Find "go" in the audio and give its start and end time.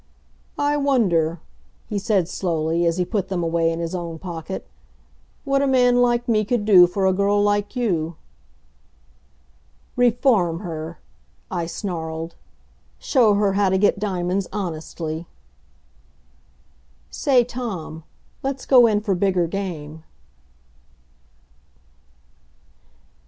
18.65-18.87